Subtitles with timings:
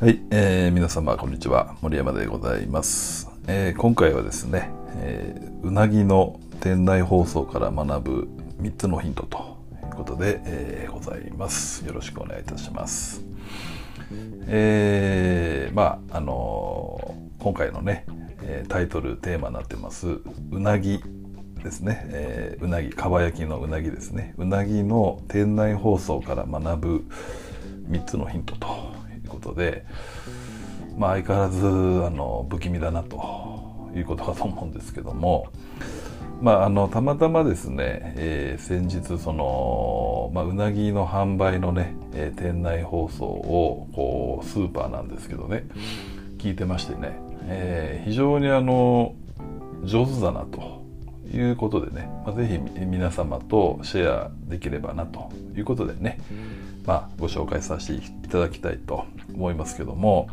[0.00, 1.74] はい、えー皆様こんにちは。
[1.80, 8.28] 森山でございます、えー今回はですね、えーうなぎの店内放送から学ぶ
[8.60, 9.56] 3つのヒントと
[9.88, 11.84] いうことで、えーございます。
[11.86, 13.24] よろしくお願いいたします。
[14.48, 18.04] えーまああのー今回のね、
[18.42, 20.08] えータイトルテーマになってます
[20.50, 21.00] うなぎ
[21.64, 24.34] ですね、えーうなぎかば焼きのうなぎですね。
[24.36, 27.04] うなぎの店内放送から学ぶ
[27.88, 28.85] 3つのヒントと
[29.26, 29.84] いうことで、
[30.96, 31.68] まあ、相変わらずあ
[32.10, 35.48] の不気味だなということかと思うんですけども、
[36.40, 45.64] まあ、あのたまたまですね、えー先日その、まあ、うなぎの販売のね、えー店内放送をこうスーパーなんですけどね
[46.38, 49.14] 聞いてましてね、えー非常にあの
[49.84, 50.84] 上手だなと
[51.32, 56.18] いうことでね、まあ、ぜひ皆様とシェアできればなということでね、
[56.86, 60.28] まあ、ご紹介させていただきたいと思いますけども、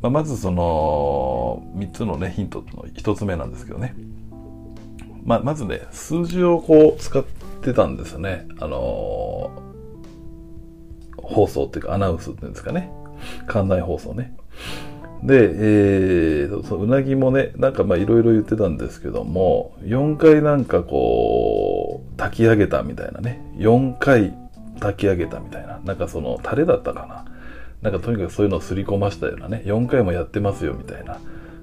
[0.00, 3.94] まあ、まずその3つのねヒントの1つ目なんですけどね、
[5.24, 7.24] まあ、まずね数字をこう使っ
[7.62, 8.46] てたんですよね。
[8.60, 9.50] あの
[11.16, 12.90] 放送っていうかアナウンスっていうんですかね。
[13.48, 14.36] 館内放送ね。
[15.22, 23.40] で、えー、そううなぎもねなんかまあいろいろ言ってたんですけども4回なんかこう炊き上げたみたいなね。
[23.56, 24.34] 4回
[24.80, 25.80] 炊き上げたみたいな。
[25.84, 27.24] なんかそのタレだったかな。
[27.82, 29.62] なんかとにかくそういうのをすり込ましたようなね。
[29.66, 31.18] 4回もやってますよみたいな。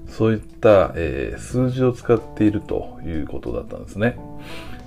[0.06, 4.18] そういった、えー数字を使っているということだったんですね。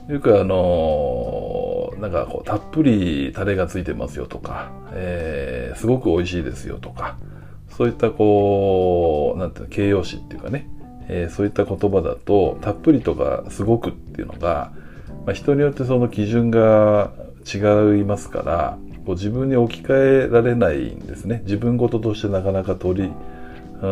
[0.08, 7.18] よくあのーなんかこうたっぷりタレがついてますよとか、えーすごく美味しいですよとか
[7.70, 10.70] そういったこうなんていうの形容詞っていうかね、
[11.08, 14.72] えーそういった言葉だとたっぷりとかすごくっていうのが、
[15.26, 17.12] まあ、人によってその基準が
[17.45, 23.11] 違いますからこう自分に置き換えられないんですね自分事としてなかなか取り
[23.81, 23.88] う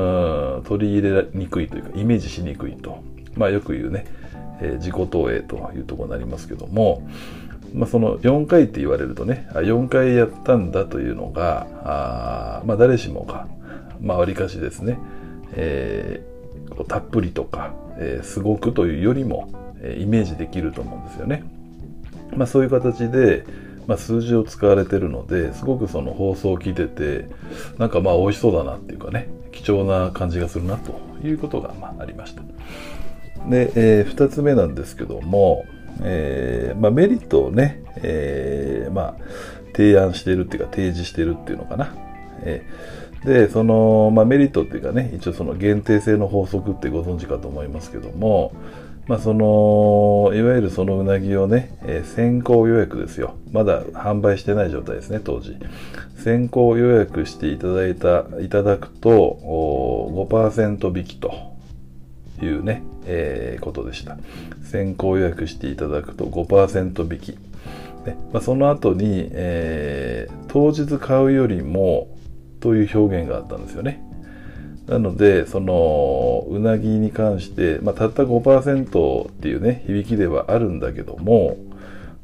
[0.60, 3.04] ん取り入れにくいというかイメージしにくいと、
[3.36, 4.06] まあ、よく言うね、
[4.62, 7.08] えー自己投影というところになりますけども、
[7.74, 13.48] まあ、その4回って言われるとねあ4回やったんだというのがあまあ誰しもが
[14.02, 14.98] まあわりかしですね、
[15.54, 16.34] えー
[16.88, 19.48] たっぷりとか、えーすごくというよりも、
[19.84, 21.44] えイメージできると思うんですよね。
[22.36, 23.46] まあ、そういう形で、
[23.88, 27.28] まあ、数字を使われてるのですごくその放送を聞いてて
[27.78, 30.94] なんかまあ美味しそうだなっていうかね貴重な感じがするなと
[31.26, 32.42] いうことがまありました。
[33.50, 35.66] で、え2つ目なんですけども、
[36.02, 39.16] えーまあ、メリットをね、えーまあ、
[39.76, 41.94] 提案してるっていうか提示してるっていうのかな。
[42.42, 48.54] えーでその、まあ、メリットっていうかね一応その限定性の法則ってご存知かと思いますけども、
[49.08, 53.36] まあ、そのいわゆるそのうなぎをね、えー先行予約ですよ。
[53.52, 55.58] まだ販売してない状態ですね当時。
[56.18, 61.34] 先行予約していただいたいただくとお5%引きと
[62.42, 64.18] いうね、えーことでした。
[64.64, 67.30] 先行予約していただくと5%引き、
[68.06, 72.13] ねまあ、その後に、えー当日買うよりも
[72.64, 74.02] という表現があったんですよね。
[74.88, 81.58] なのでそのうなぎに関して、まあ、たった5%っていうね響きではあるんだけども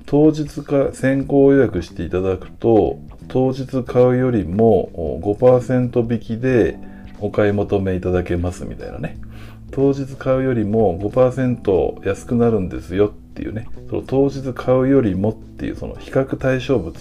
[0.05, 6.77] 当日か先行予約していただくと当日買うよりも5%引きで
[7.19, 9.17] お買い求めいただけますみたいなね。
[9.71, 13.67] 当日買うよりも5%安くなるんですよっていうね。
[13.89, 16.93] その当日買うよりもっていうその比較対象物。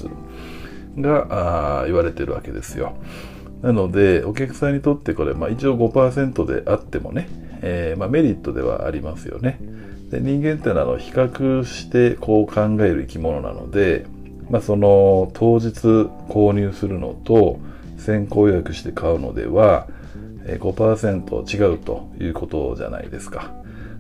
[0.97, 2.97] が言われてるわけですよ
[3.63, 7.29] なのでお客さんにとってこれ、まあ、一応5%であってもね、
[7.63, 9.59] えーまあ、メリットではありますよね
[10.11, 14.07] で人間ってのはあの比較してこう考える生き物なので、
[14.49, 15.71] まあ、その当日
[16.29, 17.59] 購入するのと
[17.99, 19.89] 先行予約して買うのでは
[20.47, 23.53] 5%違うということじゃないですか。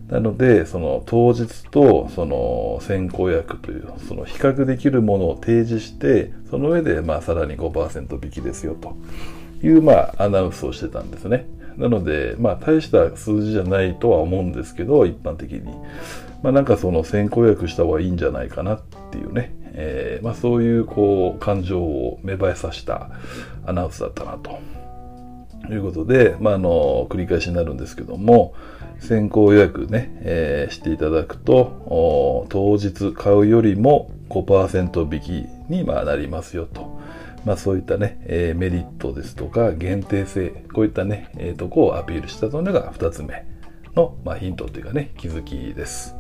[0.08, 8.96] なので、その当日とその先行予約という、その比較できるものを提示して、その上でまあさらに5%引きですよと
[9.62, 11.46] いうまあアナウンスをしてたんですね。
[11.76, 15.62] なので、まあ大した数字じゃないとは思うんですけど、一般的に。
[16.42, 23.10] まあなんかその先行予約した方がいいんじゃないかなっていうね、えーまあそういうこう感情を芽生えさせた
[23.66, 24.58] アナウンスだったなと。
[25.68, 28.54] ということで、まあ、あの繰り返しになるんですけども
[29.00, 36.98] 先行予約ね、えーしていただくと当日買うよりも5%引きにまあなりますよと、
[37.44, 43.44] まあ、そういったね、えーメリットですとか限定性こういったね、えーとこをアピールしたというのが2つ目
[43.94, 46.14] の、まあ、ヒントというかね気づきです。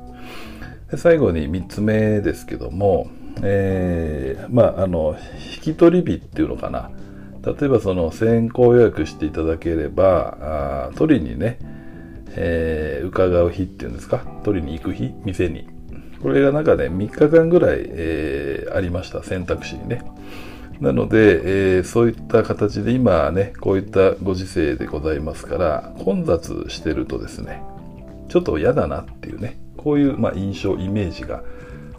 [0.90, 3.08] で最後に3つ目ですけども、
[3.42, 5.16] えーまああの
[5.56, 6.90] 引き取り日っていうのかな。
[7.44, 11.58] 例えばその先行予約していただければあ取りにね、
[12.36, 14.18] えー、伺う日っていうんですか？
[14.44, 15.68] 取りに行く日店に。
[16.22, 20.02] これがなんかね3日間ぐらい、えー、ありました選択肢にね。
[20.80, 27.62] なので、えー、そういった形で今ねこういったご時世でございますから混雑してるとですね
[28.28, 31.42] ちょっと嫌だなっていうねこういう、まあ、印象イメージが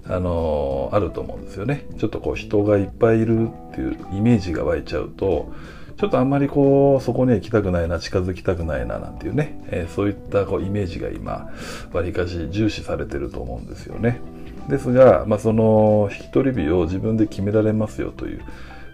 [0.09, 1.85] あの、あると思うんですよね。
[1.97, 5.51] ちょっとこう人がいっぱいいるっていうイメージが湧いちゃうと、
[5.97, 11.49] ちょっとあんまりこう、そこには行きたくないな、近づきたくないな、なんていうね、えー、そういったこうイメージが今、
[11.91, 14.21] わりかし重視されてると思うんですよね。
[14.69, 18.41] ですが、まあ、その引き取り日を自分で決められますよという、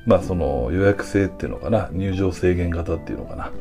[0.06, 3.52] まあ、その予約制っていうのかな、入場制限型っていうのかな。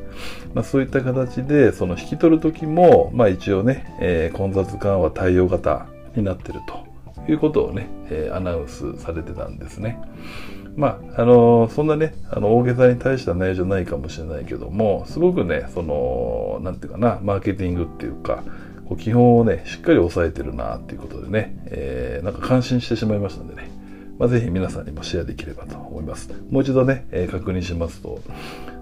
[0.54, 5.86] まあ、そういった形で、その引き取る時も、まあ、一応ね、えー、混雑緩和対応型
[6.16, 6.83] になってると。
[7.28, 10.00] いうことをね、えー、アナウンスされてたんですね。
[10.76, 18.42] まあ、あのー、そんなね、あの、大げさに大した内容じゃないかもしれないけども、すごくね、その、なんていうかな、マーケティングっていうか、
[18.88, 23.70] こう基本をね、しっかり押さえてるなっていうことでね、えー、なんか感心してしまいましたんでね、
[24.18, 26.30] まあ、ぜひ皆さんにもシェアできればと思います。
[26.50, 28.20] もう一度ね、えー、確認しますと、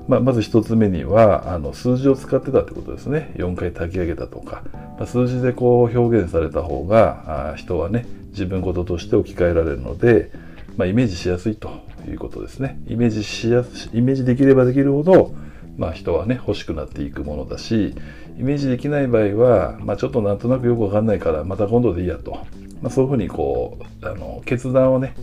[0.09, 4.63] まあ、まず一つ目にはあの数字を使ってたってことですね4回炊き上げたとか、
[4.99, 10.31] まあ、数字でこう表現された方があ人はね自分事として置き換えられるので、
[10.77, 11.71] まあ、イメージしやすいと
[12.09, 15.35] いうことですねイメージしやすイメージできればできるほど、
[15.77, 17.95] まあ、人はね欲しくなっていくものだし
[18.39, 22.33] イメージできない場合は、まあ、ちょっとなんとなくよくわかんないからまた今度でいいやと、
[22.81, 25.15] まあ、そういうふうにこうあの決断をね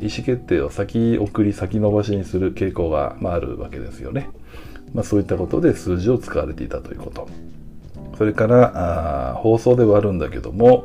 [0.00, 4.28] 意思決定を先送り先延ばしにする傾向が、まあ、あるわけですよね。
[4.92, 7.28] まあ、そういったことで数字を使われていたということ。
[8.18, 10.84] それからあ放送ではあるんだけども、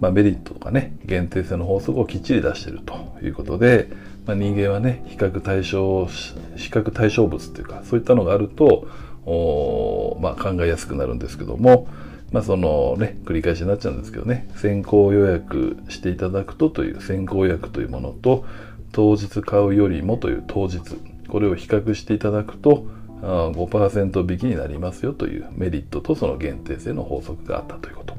[0.00, 3.88] まあ、メリットとかね限定性の法則をきっちり出してるということで、
[4.26, 8.88] まあ、人間はね比較対象比較対象物っていうかそういったのがあると
[9.26, 11.88] お、まあ、考えやすくなるんですけども、
[12.32, 18.44] まあそのね、繰り返しになっちゃうんですけどね、先行予約していただくとという先行予約というものと、
[18.92, 20.80] 当日買うよりもという当日、
[21.28, 22.86] これを比較していただくと、
[23.22, 28.14] 5%引きになりますよというメリットとその限定性の法則があったということ。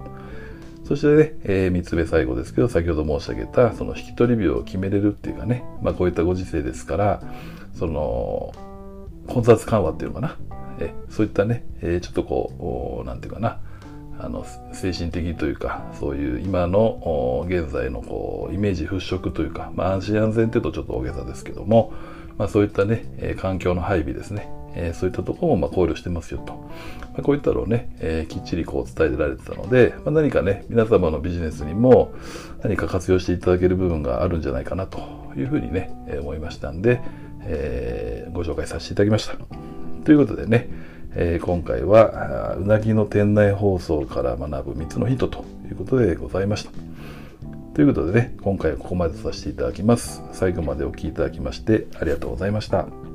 [0.88, 7.22] そしてね、えー、3つ目最後ですけど、先ほど申し上げた、その引き取り日を決めれるっていうかね、まあこういったご時世ですから、
[7.78, 8.54] その、
[9.28, 10.38] 混雑緩和っていうのかな、
[10.80, 13.60] えそういったね、えー、ちょっとこう、なんていうかな、
[14.20, 21.94] あの精神的というかそういう今の現在のこうイメージ払拭というか、まあ、安心安全っていうとちょっと大げさですけども、
[22.38, 26.70] まあ、そういったね、え環境の配備ですね、えそういったところもま考慮してますよと、
[27.18, 32.14] ま、こういったのをね、え、きっちりこう伝えられてたので、ま、何かね皆様のビジネスにも
[32.64, 35.00] 何か活用していただける部分があるんじゃないかなと
[35.36, 37.02] いうふうにね、え思いましたんで、
[37.42, 39.36] え、ご紹介させていただきました
[40.06, 40.70] ということでね
[41.16, 46.72] え、今回はうなぎの店内放送から学ぶ3つのヒントということでございました。
[47.74, 50.24] ということでね、今回はここまでとさせていただきます。
[50.32, 53.07] 最後までお聴きいただきましてありがとうございました。